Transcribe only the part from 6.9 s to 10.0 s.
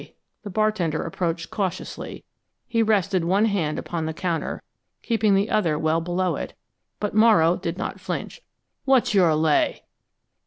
but Morrow did not flinch. "What's your lay?"